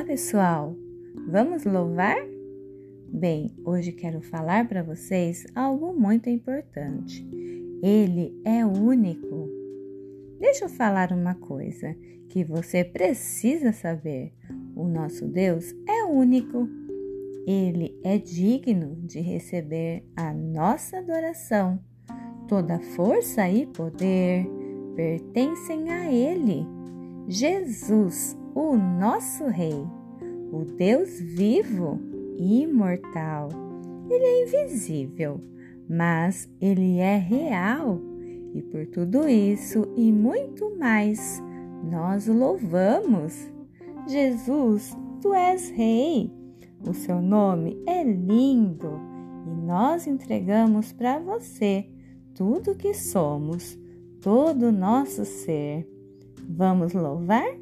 [0.00, 0.74] pessoal,
[1.28, 2.16] vamos louvar?
[3.12, 7.28] Bem, hoje quero falar para vocês algo muito importante.
[7.82, 9.48] Ele é único.
[10.40, 11.94] Deixa eu falar uma coisa
[12.30, 14.32] que você precisa saber:
[14.74, 16.66] o nosso Deus é único.
[17.46, 21.78] Ele é digno de receber a nossa adoração.
[22.48, 24.48] Toda força e poder
[24.96, 26.66] pertencem a Ele.
[27.28, 29.86] Jesus, o nosso Rei,
[30.52, 31.98] o Deus vivo
[32.36, 33.48] e imortal.
[34.10, 35.40] Ele é invisível,
[35.88, 38.00] mas ele é real.
[38.54, 41.42] E por tudo isso e muito mais,
[41.90, 43.50] nós o louvamos.
[44.06, 46.30] Jesus, tu és Rei.
[46.86, 49.00] O seu nome é lindo
[49.46, 51.88] e nós entregamos para você
[52.34, 53.78] tudo que somos,
[54.20, 55.88] todo o nosso ser.
[56.48, 57.61] Vamos louvar?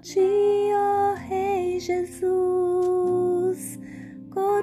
[0.00, 2.30] Ti, ó Rei Jesus,
[4.30, 4.62] coroamos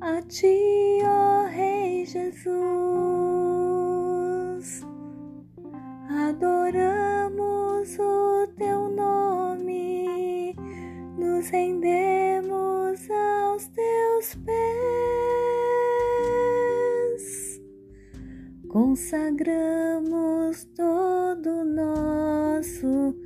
[0.00, 2.46] a Ti, ó Rei Jesus.
[6.08, 10.54] Adoramos o Teu nome,
[11.18, 14.69] nos rendemos aos Teus pés,
[18.70, 23.16] consagramos todo nosso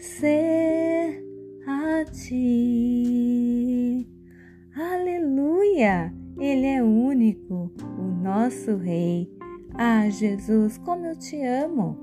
[0.00, 1.20] ser
[1.66, 3.28] a Ti.
[4.76, 6.14] Aleluia!
[6.38, 9.28] Ele é único, o nosso Rei.
[9.74, 11.98] Ah, Jesus, como eu te amo!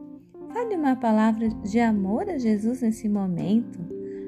[0.53, 3.79] Fale uma palavra de amor a Jesus nesse momento.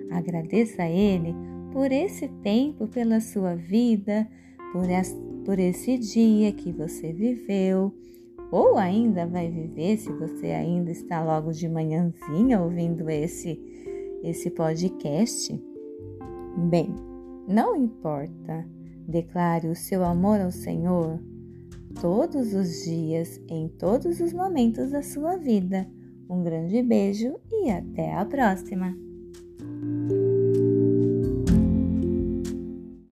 [0.09, 1.35] Agradeça a Ele
[1.73, 4.25] por esse tempo, pela sua vida,
[4.71, 4.85] por,
[5.43, 7.93] por esse dia que você viveu,
[8.51, 13.59] ou ainda vai viver, se você ainda está logo de manhãzinha ouvindo esse,
[14.23, 15.57] esse podcast.
[16.69, 16.93] Bem,
[17.47, 18.67] não importa,
[19.07, 21.19] declare o seu amor ao Senhor
[21.99, 25.87] todos os dias, em todos os momentos da sua vida.
[26.29, 28.95] Um grande beijo e até a próxima!